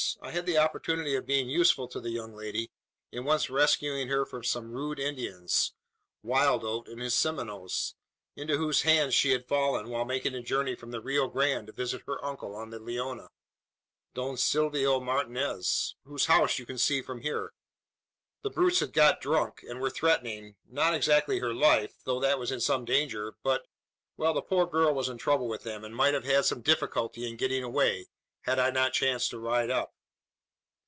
I 0.23 0.31
had 0.33 0.45
the 0.47 0.57
opportunity 0.57 1.15
of 1.15 1.25
being 1.27 1.47
useful 1.49 1.87
to 1.87 1.99
the 1.99 2.09
young 2.11 2.33
lady, 2.35 2.71
in 3.11 3.23
once 3.25 3.49
rescuing 3.51 4.07
her 4.07 4.23
from 4.25 4.43
some 4.43 4.71
rude 4.71 4.99
Indians 4.99 5.73
Wild 6.23 6.63
Oat 6.63 6.87
and 6.87 6.99
his 7.01 7.13
Seminoles 7.15 7.95
into 8.35 8.57
whose 8.57 8.81
hands 8.83 9.13
she 9.15 9.29
had 9.31 9.47
fallen, 9.47 9.89
while 9.89 10.03
making 10.05 10.33
a 10.35 10.41
journey 10.43 10.73
from 10.75 10.89
the 10.91 11.01
Rio 11.01 11.27
Grande 11.27 11.67
to 11.67 11.73
visit 11.73 12.01
her 12.07 12.23
uncle 12.25 12.55
on 12.55 12.69
the 12.71 12.79
Leona 12.79 13.29
Don 14.15 14.37
Silvio 14.37 14.99
Martinez, 14.99 15.95
whose 16.03 16.25
house 16.25 16.57
you 16.59 16.65
can 16.67 16.77
see 16.79 17.01
from 17.03 17.21
here. 17.21 17.53
The 18.43 18.49
brutes 18.51 18.79
had 18.79 18.93
got 18.93 19.21
drunk; 19.21 19.61
and 19.69 19.79
were 19.79 19.89
threatening 19.91 20.55
not 20.67 20.93
exactly 20.95 21.39
her 21.39 21.53
life 21.53 21.95
though 22.05 22.19
that 22.19 22.39
was 22.39 22.51
in 22.51 22.59
some 22.61 22.85
danger, 22.85 23.35
but 23.43 23.65
well, 24.17 24.33
the 24.33 24.41
poor 24.41 24.65
girl 24.67 24.93
was 24.95 25.09
in 25.09 25.17
trouble 25.19 25.47
with 25.47 25.61
them, 25.63 25.83
and 25.83 25.95
might 25.95 26.13
have 26.15 26.25
had 26.25 26.45
some 26.45 26.61
difficulty 26.61 27.27
in 27.29 27.37
getting 27.37 27.63
away, 27.63 28.07
had 28.45 28.57
I 28.59 28.69
not 28.71 28.93
chanced 28.93 29.29
to 29.31 29.39
ride 29.39 29.69
up." 29.69 29.93